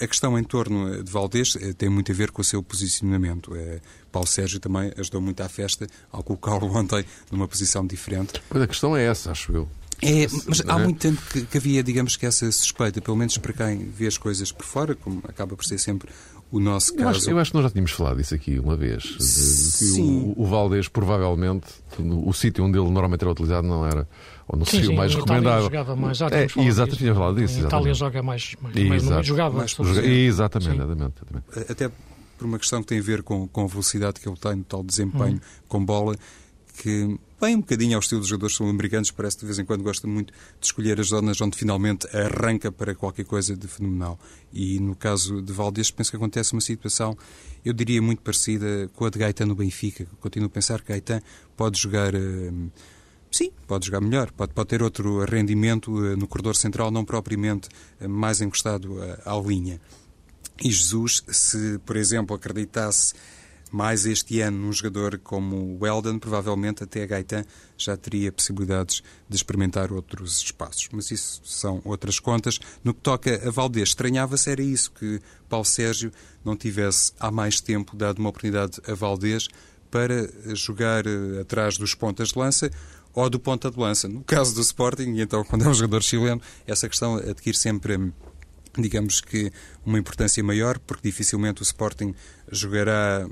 [0.00, 3.56] A questão em torno de Valdez eh, tem muito a ver com o seu posicionamento.
[3.56, 3.80] Eh,
[4.12, 8.42] Paulo Sérgio também ajudou muito à festa ao colocá-lo ontem numa posição diferente.
[8.50, 9.68] Pois a questão é essa, acho eu.
[10.02, 10.84] É, mas há é?
[10.84, 14.16] muito tempo que, que, havia, digamos que essa suspeita, pelo menos para quem vê as
[14.16, 16.10] coisas por fora, como acaba por ser sempre
[16.50, 17.04] o nosso caso.
[17.04, 19.02] Eu acho, eu acho que nós já tínhamos falado disso aqui uma vez.
[19.02, 20.34] De, de Sim.
[20.36, 21.66] O, o Valdez, provavelmente,
[21.98, 24.06] o, o sítio onde ele normalmente era utilizado não era
[24.48, 25.62] ou no sim, sim, mais recomendável.
[25.62, 27.60] jogava mais, já é, exatamente, tinha falado disso.
[27.60, 29.58] Em Itália joga mais, mais, mais no jogava.
[29.58, 31.72] Mais joga, exatamente, exatamente, exatamente.
[31.72, 31.88] Até
[32.36, 34.64] por uma questão que tem a ver com, com a velocidade que ele tem, no
[34.64, 35.40] tal desempenho hum.
[35.68, 36.16] com bola,
[36.82, 39.82] que bem um bocadinho ao estilo dos jogadores sul-americanos, parece que de vez em quando
[39.82, 44.18] gosta muito de escolher as zonas onde finalmente arranca para qualquer coisa de fenomenal.
[44.52, 47.16] E no caso de Valdez, penso que acontece uma situação,
[47.64, 50.06] eu diria, muito parecida com a de Gaetan no Benfica.
[50.20, 51.20] Continuo a pensar que Gaetan
[51.56, 52.14] pode jogar.
[52.14, 52.70] Uh,
[53.30, 57.68] Sim, pode jogar melhor, pode, pode ter outro rendimento eh, no corredor central, não propriamente
[58.00, 59.80] eh, mais encostado eh, à, linha.
[60.60, 63.14] E Jesus, se, por exemplo, acreditasse
[63.70, 67.44] mais este ano num jogador como o Eldon, provavelmente até a Gaetan
[67.76, 70.88] já teria possibilidades de experimentar outros espaços.
[70.92, 72.58] Mas isso são outras contas.
[72.82, 76.12] No que toca a Valdez, estranhava-se era isso, que Paulo Sérgio
[76.44, 79.48] não tivesse há mais tempo dado uma oportunidade a Valdez
[79.90, 81.04] para jogar
[81.40, 82.70] atrás dos pontas de lança
[83.12, 84.08] ou do ponta de lança.
[84.08, 88.12] No caso do Sporting, então quando é um jogador chileno, essa questão adquire sempre,
[88.78, 89.52] digamos que,
[89.84, 92.14] uma importância maior, porque dificilmente o Sporting
[92.50, 93.26] jogará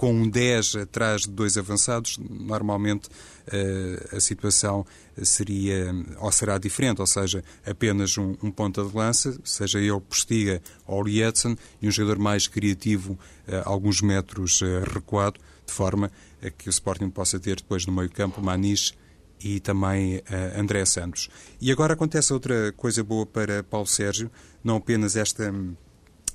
[0.00, 4.86] com um 10 atrás de dois avançados, normalmente uh, a situação
[5.22, 10.62] seria ou será diferente, ou seja, apenas um, um ponta de lança, seja ele Postiga
[10.86, 16.10] ou Lietzen, e um jogador mais criativo, uh, alguns metros uh, recuado, de forma
[16.42, 18.94] a que o Sporting possa ter depois no meio campo Manis
[19.42, 21.28] e também uh, André Santos.
[21.60, 24.30] E agora acontece outra coisa boa para Paulo Sérgio,
[24.62, 25.74] não apenas esta hum,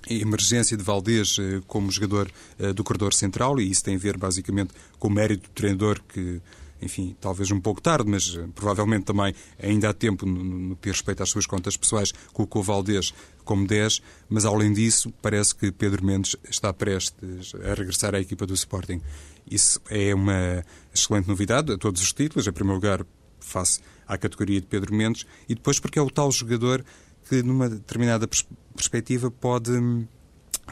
[0.10, 4.18] emergência de Valdez uh, como jogador uh, do corredor central, e isso tem a ver
[4.18, 6.42] basicamente com o mérito do treinador que
[6.86, 11.30] enfim, talvez um pouco tarde, mas provavelmente também ainda há tempo no, que respeita às
[11.30, 13.12] suas contas pessoais, colocou Valdez
[13.44, 18.46] como 10, mas além disso, parece que Pedro Mendes está prestes a regressar à equipa
[18.46, 19.02] do Sporting.
[19.50, 22.48] Isso é uma excelente novidade a todos os títulos.
[22.48, 23.06] Em primeiro lugar,
[23.40, 26.84] face à categoria de Pedro Mendes, e depois porque é o tal jogador
[27.28, 28.46] que, numa determinada pers
[28.76, 30.06] perspectiva, pode hum,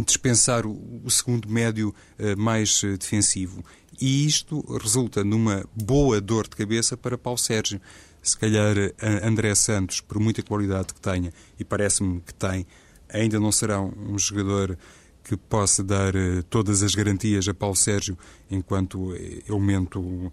[0.06, 3.63] dispensar o, segundo médio uh, mais uh, defensivo.
[3.99, 7.79] E isto resulta numa boa dor de cabeça para Paulo Sérgio.
[8.21, 8.75] Se calhar
[9.21, 12.65] André Santos, por muita qualidade que tenha, e parece-me que tem,
[13.10, 14.77] ainda não será um jogador
[15.23, 18.17] que possa dar uh, todas as garantias a Paulo Sérgio
[18.51, 19.15] enquanto
[19.47, 20.32] elemento uh,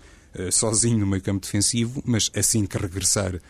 [0.50, 3.40] sozinho no meio campo defensivo, mas assim que regressar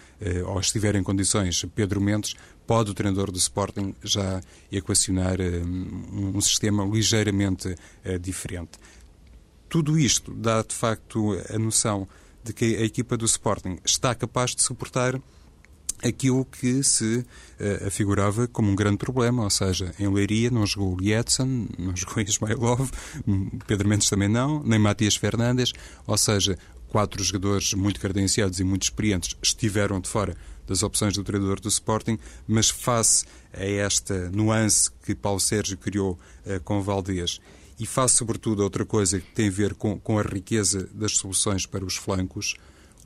[0.46, 2.34] ou estiver em condições Pedro Mendes,
[2.66, 7.74] pode o treinador do Sporting já equacionar um sistema ligeiramente
[8.20, 8.72] diferente.
[9.70, 12.08] Tudo isto dá de facto a noção
[12.42, 15.20] de que a equipa do Sporting está capaz de suportar
[16.02, 20.94] aquilo que se uh, afigurava como um grande problema, ou seja, em Leiria não jogou
[20.94, 22.90] o Lietzen, não jogou Ismailov,
[23.68, 25.72] Pedro Mendes também não, nem Matias Fernandes,
[26.04, 31.22] ou seja, quatro jogadores muito credenciados e muito experientes estiveram de fora das opções do
[31.22, 37.40] treinador do Sporting, mas face a esta nuance que Paulo Sérgio criou uh, com Valdez
[37.80, 41.64] e face sobretudo outra coisa que tem a ver com, com a riqueza das soluções
[41.64, 42.54] para os flancos,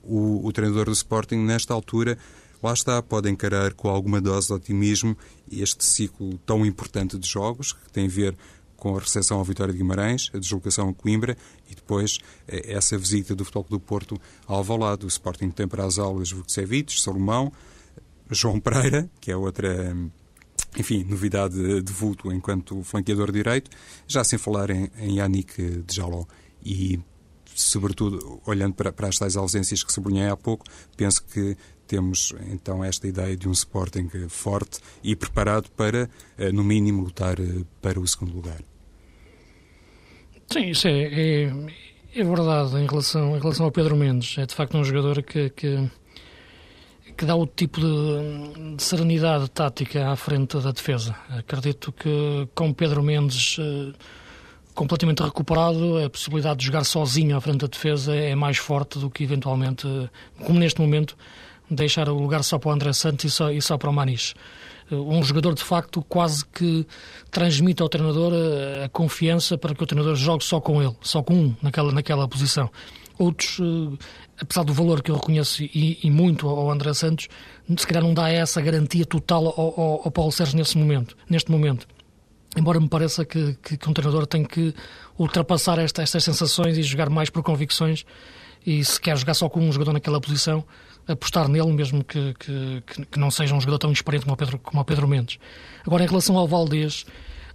[0.02, 2.18] o, o treinador do Sporting, nesta altura,
[2.60, 5.16] lá está, pode encarar com alguma dose de otimismo
[5.50, 8.36] este ciclo tão importante de jogos, que tem a ver
[8.76, 11.36] com a recepção ao Vitória de Guimarães, a deslocação a Coimbra
[11.70, 15.06] e depois eh, essa visita do Futebol do Porto ao Alvalade.
[15.06, 17.50] O Sporting tem para as aulas Vukcevic, Salomão,
[18.30, 19.96] João Pereira, que é outra,
[20.76, 23.70] enfim, novidade de vulto enquanto flanqueador direito,
[24.06, 26.24] já sem falar em, em Yannick de Jaló.
[26.64, 26.98] E,
[27.54, 30.64] sobretudo, olhando para, para as tais ausências que sublinhei há pouco,
[30.96, 31.56] penso que
[31.86, 36.08] temos então esta ideia de um Sporting forte e preparado para,
[36.38, 38.62] eh, no mínimo, lutar eh, para o segundo lugar.
[40.50, 41.52] Sim, isso é, é,
[42.14, 44.38] é verdade em relação, em relação ao Pedro Mendes.
[44.38, 45.90] É de facto um jogador que, que,
[47.16, 51.14] que dá o tipo de, de, serenidade tática à frente da defesa.
[51.30, 53.92] Acredito que com Pedro Mendes uh,
[54.74, 59.08] completamente recuperado, a possibilidade de jogar sozinho à frente da defesa é mais forte do
[59.08, 59.86] que eventualmente,
[60.44, 61.16] como neste momento,
[61.70, 64.34] deixar o lugar só para o André Santos e só, e só para o Manis.
[64.90, 66.86] Eh, um jogador, de facto, quase que
[67.30, 70.94] transmite ao treinador a, eh, a, confiança para que o treinador jogue só com ele,
[71.00, 72.70] só com um naquela, naquela posição.
[73.16, 73.60] Outros,
[74.40, 77.28] apesar do valor que eu reconheço e, e, muito ao André Santos,
[77.76, 81.50] se calhar não dá essa garantia total ao, ao, ao Paulo Sérgio nesse momento, neste
[81.50, 81.86] momento.
[82.56, 84.74] Embora me pareça que, que, que um treinador tem que
[85.18, 88.04] ultrapassar esta, estas sensações e jogar mais por convicções
[88.66, 90.64] e se quer jogar só com um jogador naquela posição,
[91.06, 94.58] apostar nele, mesmo que, que, que, não seja um jogador tão experiente como o Pedro,
[94.58, 95.38] como o Pedro Mendes.
[95.86, 97.04] Agora, em relação ao Valdez,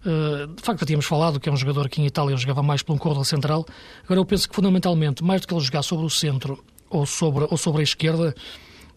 [0.05, 2.83] uh, de facto já tínhamos falado que é um jogador que em Itália jogava mais
[2.83, 3.65] por um corredor central.
[4.03, 7.45] Agora, eu penso que fundamentalmente, mais do que ele jogar sobre o centro ou sobre,
[7.49, 8.35] ou sobre a esquerda,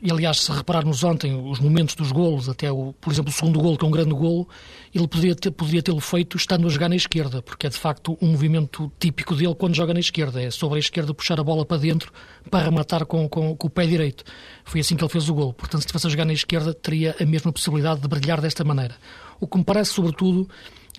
[0.04, 3.60] e aliás, se repararmos ontem os momentos dos golos, até o, por exemplo, o segundo
[3.60, 4.48] golo, que é um grande golo,
[4.92, 8.18] ele poderia, ter, poderia tê-lo feito estando a jogar na esquerda, porque é de facto
[8.20, 10.42] um movimento típico dele quando joga na esquerda.
[10.42, 12.12] É sobre a esquerda puxar a bola para dentro
[12.50, 14.24] para rematar com, com, com o pé direito.
[14.64, 15.52] Foi assim que ele fez o golo.
[15.52, 18.96] Portanto, se estivesse a jogar na esquerda, teria a mesma possibilidade de brilhar desta maneira.
[19.38, 20.48] O que me parece, sobretudo,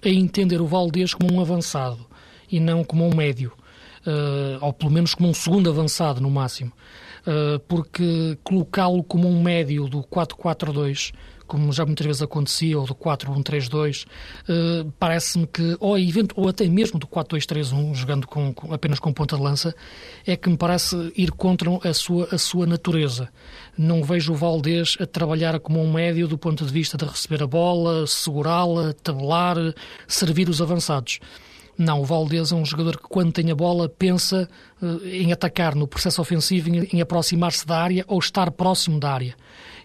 [0.02, 2.08] é entender o Valdez como um avançado
[2.50, 3.52] e não como um médio.
[4.06, 6.74] Uh, ou pelo menos como um segundo avançado, no máximo.
[7.26, 11.14] Eh, porque colocá-lo como um médio do 4-4-2
[11.46, 14.06] como já muitas vezes acontecia, ou do 4-1-3-2,
[14.50, 19.14] uh, parece-me que, ou, evento, ou até mesmo do 4-2-3-1, jogando com, com, apenas com
[19.14, 19.76] ponta de lança,
[20.26, 23.30] é que me parece ir contra a sua, a sua natureza.
[23.78, 27.44] Não vejo o Valdez a trabalhar como um médio do ponto de vista de receber
[27.44, 29.58] a bola, segurá-la, tabelar,
[30.08, 31.20] servir os avançados.
[31.78, 34.48] Não, o Valdez é um jogador que, quando tem a bola, pensa
[34.82, 39.36] uh, em atacar no processo ofensivo, em, aproximar-se da área ou estar próximo da área.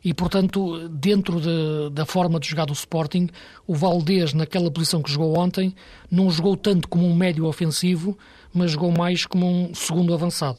[0.04, 3.28] E, portanto, dentro de, da forma de jogar do Sporting,
[3.66, 5.74] o Valdez, naquela posição que jogou ontem,
[6.10, 8.16] não jogou tanto como um médio ofensivo,
[8.52, 10.58] mas jogou mais como um segundo avançado.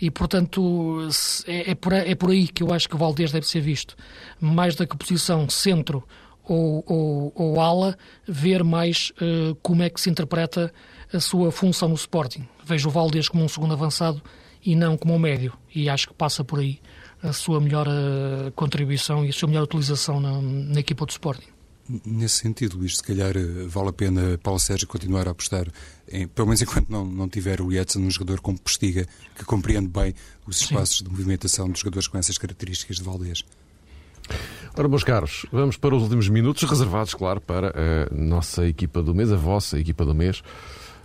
[0.00, 1.08] E, portanto,
[1.46, 3.96] é, é, por, é por aí que eu acho que o Valdez deve ser visto.
[4.38, 6.04] Mais da que posição centro
[6.46, 10.72] ou, ou, ou ala, ver mais uh, como é que se interpreta
[11.12, 12.46] a sua função no Sporting.
[12.64, 14.22] Vejo o Valdez como um segundo avançado
[14.64, 15.52] e não como o médio.
[15.74, 16.80] E acho que passa por aí
[17.22, 21.56] a sua melhor uh, contribuição e a sua melhor utilização na, na equipa do Sporting.
[22.04, 25.68] Nesse sentido, Luís, se calhar eh, vale a pena Paulo Sérgio continuar a apostar,
[26.10, 29.06] em, pelo menos enquanto não, não tiver o Edson, um jogador como Postiga,
[29.36, 30.12] que compreende bem
[30.48, 31.04] os espaços Sim.
[31.04, 33.44] de movimentação dos jogadores com essas características de Valdez.
[34.78, 39.14] Ora, meus caros, vamos para os últimos minutos, reservados, claro, para a nossa equipa do
[39.14, 40.42] mês, a vossa equipa do mês.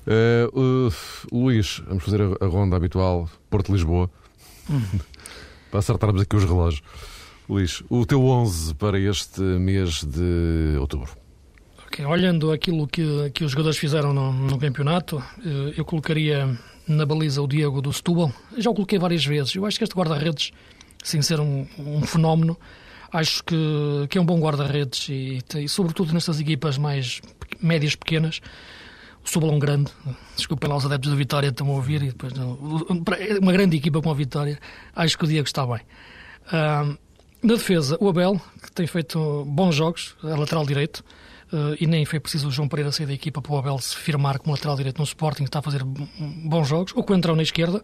[0.06, 0.94] Uh, uh,
[1.32, 4.10] Luís, vamos fazer a, a ronda habitual Porto-Lisboa,
[4.70, 5.00] hum.
[5.70, 6.82] para acertarmos aqui os relógios.
[7.48, 11.12] Luís, o teu 11 para este mês de outubro.
[11.88, 16.58] Okay, olhando aquilo que, que os jogadores fizeram no, no, campeonato, eh, eu colocaria
[16.88, 18.32] na baliza o Diego do Setúbal.
[18.58, 19.54] Já o coloquei várias vezes.
[19.56, 20.52] Eu acho que este guarda-redes,
[21.04, 22.58] sem ser um, um, fenómeno,
[23.12, 23.56] acho que,
[24.10, 27.22] que é um bom guarda-redes e, e, sobretudo nestas equipas mais
[27.62, 28.42] médias pequenas,
[29.24, 29.92] o é um grande.
[30.36, 32.02] Desculpem lá os adeptos da Vitória estão a ouvir.
[32.02, 32.34] E depois,
[33.40, 34.60] uma grande equipa com a Vitória.
[34.96, 35.82] Acho que o Diego está bem.
[36.48, 36.98] Uh,
[37.44, 41.04] na defesa, o Abel, que tem feito bons jogos, a lateral direito,
[41.54, 43.96] uh, e nem foi preciso o João Pereira sair da equipa para o Abel se
[43.96, 46.94] firmar como lateral direito no Sporting, está a fazer bons jogos.
[46.96, 47.84] O Coentrão na esquerda.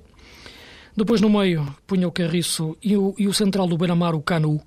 [0.95, 4.59] Depois no meio punha o Carriço e o, e o central do Beira-Mar, o Canu,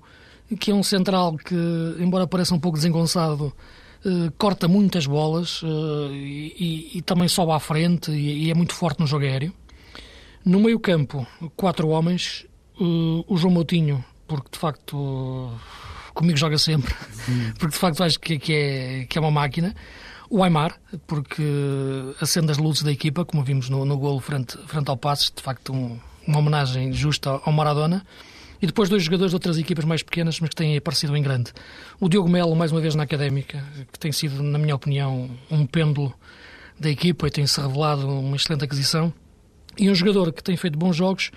[0.55, 1.55] que é um central que,
[1.99, 3.53] embora pareça um pouco desengonçado,
[4.05, 8.73] uh, corta muitas bolas uh, e, e, também sobe à frente e, e, é muito
[8.73, 9.53] forte no jogo aéreo.
[10.43, 12.45] No meio campo, quatro homens.
[12.79, 15.51] o João Moutinho porque de facto
[16.13, 16.93] comigo joga sempre,
[17.59, 19.75] porque de facto acho que, que, é, que é uma máquina.
[20.29, 21.43] O Aymar, porque
[22.21, 25.43] acende as luzes da equipa, como vimos no, no golo frente, frente ao Passos, de
[25.43, 28.05] facto um, uma homenagem justa ao Maradona.
[28.61, 31.51] E depois dois jogadores de outras equipas mais pequenas, mas que têm aparecido em grande.
[31.99, 35.65] O Diogo Melo, mais uma vez na Académica, que tem sido, na minha opinião, um
[35.65, 36.13] pêndulo
[36.79, 39.13] da equipa e tem-se revelado uma excelente aquisição.
[39.77, 41.31] E um jogador que tem feito bons jogos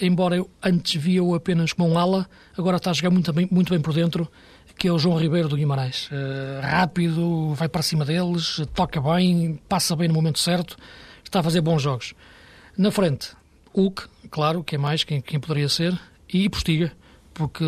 [0.00, 3.70] embora eu antes via-o apenas como um ala, agora está a jogar muito bem, muito
[3.70, 4.30] bem por dentro,
[4.76, 6.08] que é o João Ribeiro do Guimarães.
[6.08, 10.76] Uh, rápido, vai para cima deles, toca bem, passa bem no momento certo,
[11.24, 12.14] está a fazer bons jogos.
[12.76, 13.32] Na frente,
[13.74, 15.98] Hulk, claro, que é mais quem, quem poderia ser,
[16.32, 16.92] e Postiga,
[17.34, 17.64] porque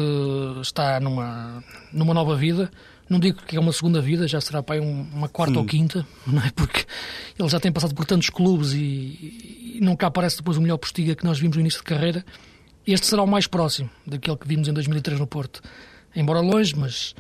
[0.61, 2.71] está numa, numa nova vida,
[3.09, 6.43] não digo que é uma segunda vida, já será para uma quarta ou quinta, não
[6.43, 6.51] é?
[6.51, 6.87] Porque
[7.39, 11.15] ele já tem passado por tantos clubes e, e nunca aparece depois o melhor postiga
[11.15, 12.25] que nós vimos no início de carreira.
[12.87, 15.61] Este será o mais próximo daquele que vimos em 2003 no Porto.
[16.15, 17.15] Embora longe, mas,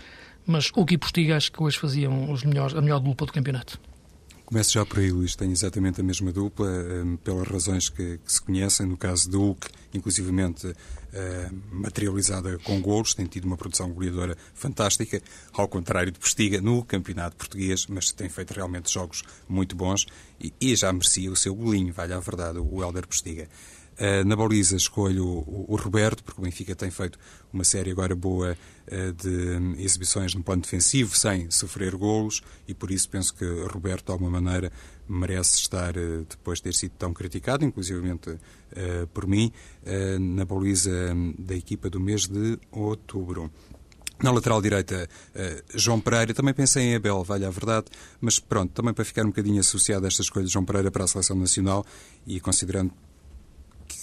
[0.46, 3.80] mas o que Postiga acho que hoje faziam os melhores, a melhor dupla do campeonato.
[4.50, 5.36] Começo já por aí, Luís.
[5.36, 8.84] Tenho exatamente a mesma dupla, um, pelas razões que, que, se conhecem.
[8.84, 10.74] No caso do Hulk, inclusivamente uh,
[11.70, 17.36] materializada com golos, tem tido uma produção goleadora fantástica, ao contrário de Postiga no campeonato
[17.36, 20.04] português, mas tem feito realmente jogos muito bons
[20.40, 23.48] e, e já merecia o seu golinho, vale a verdade, o Helder Postiga.
[24.00, 27.18] Uh, na baliza escolho o, Roberto, porque o Benfica tem feito
[27.52, 32.90] uma série agora boa uh, de exibições no plano defensivo, sem sofrer golos, e por
[32.90, 34.72] isso penso que Roberto, de alguma maneira,
[35.06, 38.38] merece estar, uh, depois de ter sido tão criticado, inclusivamente
[39.12, 39.52] por mim,
[40.20, 40.92] na baliza
[41.36, 43.50] da equipa do mês de outubro.
[44.22, 45.08] Na lateral direita,
[45.74, 46.32] João Pereira.
[46.32, 47.86] Também pensei em Abel, vale a verdade,
[48.20, 51.02] mas pronto, também para ficar um bocadinho associado a esta escolha de João Pereira para
[51.02, 51.84] a seleção nacional
[52.24, 52.92] e considerando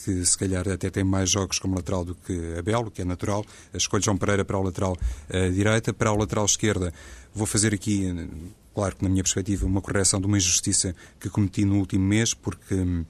[0.08, 3.46] que se calhar até tem mais jogos como lateral do que Abel, que é natural.
[3.74, 5.93] Escolho João Pereira para o lateral uh, direita.
[5.93, 6.93] Para o lateral esquerda,
[7.34, 8.15] vou fazer aqui,
[8.74, 12.34] claro que na minha perspectiva, uma correção de uma injustiça que cometi no último mês,
[12.34, 12.74] porque.
[12.74, 13.04] Hum,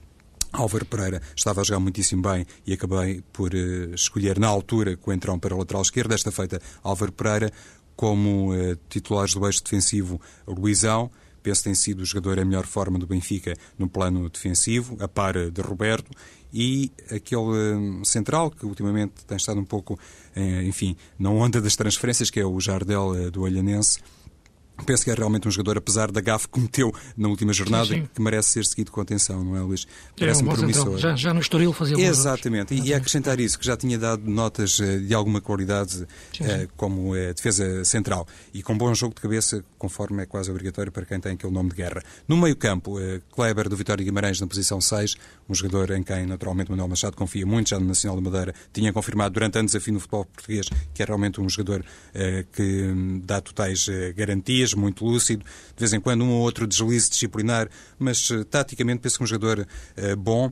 [0.54, 5.08] Álvaro Pereira estava a jogar muitíssimo bem e acabei por uh, escolher na altura que
[5.08, 6.08] o entrão para o lateral esquerdo.
[6.08, 7.52] Desta feita, Álvaro Pereira,
[7.98, 11.12] como uh, titulares do eixo defensivo, Luizão.
[11.48, 15.50] Penso tem sido o jogador em melhor forma do Benfica no plano defensivo, a par
[15.50, 16.12] de Roberto
[16.54, 19.98] e aquele hum, central que ultimamente tem estado um pouco,
[20.36, 24.00] eh, enfim, na onda das transferências, que é o Jardel eh, do Olhanense,
[24.86, 28.02] Penso que é realmente um jogador, apesar da gafe que cometeu na última jornada, sim,
[28.02, 28.10] sim.
[28.14, 29.88] que merece ser seguido com atenção, não é, Luís?
[30.18, 30.98] Parece-me é um promissor.
[30.98, 32.74] Já, já no Estoril fazia Exatamente.
[32.74, 36.68] E, e acrescentar isso, que já tinha dado notas eh, de alguma qualidade sim, eh,
[36.78, 41.06] como é, defesa central e com bom jogo de cabeça, conforme é quase obrigatório para
[41.06, 42.04] quem tem aquele nome de guerra.
[42.28, 45.16] No meio-campo, eh, Kleber do Vitória Guimarães na posição 6,
[45.50, 48.94] um jogador em quem naturalmente Manuel Machado confia muito, já no Nacional da Madeira tinha
[48.94, 51.84] confirmado durante anos a fim no futebol português que é realmente um jogador
[52.52, 57.10] que hum, dá totais garantias muito lúcido, de vez em quando um ou outro deslize
[57.10, 60.52] disciplinar, mas uh, taticamente penso que um jogador uh, bom.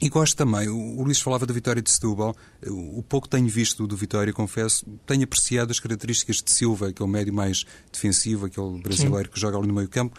[0.00, 2.34] E gosto também, o Luís falava da vitória de Setúbal,
[2.66, 7.32] o pouco tenho visto do Vitória, confesso, tenho apreciado as características de Silva, aquele médio
[7.32, 9.32] mais defensivo, aquele brasileiro Sim.
[9.32, 10.18] que joga ali no meio campo,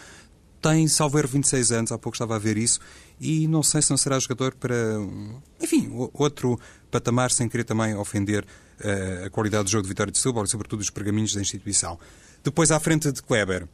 [0.63, 2.79] tem, salvo erro, 26 anos, há pouco estava a ver isso,
[3.19, 4.75] e não sei se não será jogador para,
[5.61, 6.57] enfim, outro
[6.89, 8.45] patamar, sem querer também ofender
[8.79, 11.99] uh, a qualidade do jogo de Vitória de Setúbal e, sobretudo, os pergaminhos da instituição.
[12.43, 13.67] Depois, à frente de Kleber,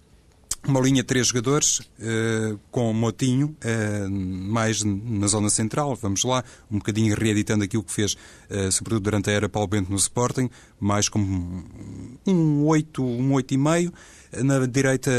[0.68, 6.44] uma linha de três jogadores, uh, com Motinho, uh, mais na zona central, vamos lá,
[6.70, 10.50] um bocadinho reeditando aquilo que fez, uh, sobretudo durante a era Paulo Bento no Sporting,
[10.80, 11.64] mais como
[12.28, 13.92] um 8, um 8,5.
[14.32, 15.12] Na direita,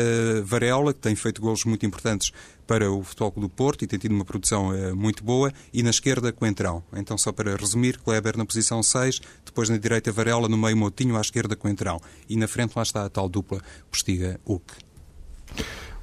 [0.45, 2.33] Varela, que tem feito golos muito importantes
[2.67, 5.53] para o Futebol do Porto e tem tido uma produção muito boa.
[5.73, 6.83] E na esquerda, Coentrão.
[6.93, 11.17] Então, só para resumir, Kleber na posição 6, depois na direita, Varela, no meio, Motinho,
[11.17, 12.01] à esquerda, Coentrão.
[12.29, 14.63] E na frente, lá está a tal dupla Postiga-Uc.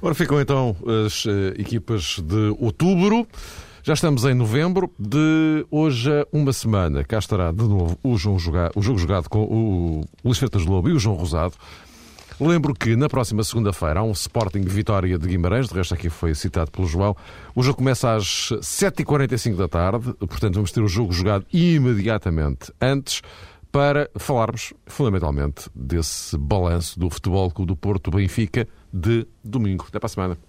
[0.00, 3.26] Ora, ficam então as uh, equipas de outubro.
[3.82, 4.92] Já estamos em novembro.
[4.98, 8.36] De hoje a uma semana, cá estará de novo o, João
[8.76, 11.54] o jogo jogado com o Luís Fertas Lobo e o João Rosado.
[12.40, 16.36] Lembro que na próxima segunda-feira há um Sporting Vitória de Guimarães, de resto aqui foi
[16.36, 17.16] citado pelo João.
[17.52, 23.22] O jogo começa às 7h45 da tarde, portanto vamos ter o jogo jogado imediatamente antes
[23.72, 29.84] para falarmos fundamentalmente desse balanço do Futebol Clube do Porto Benfica de domingo.
[29.88, 30.47] Até para a semana.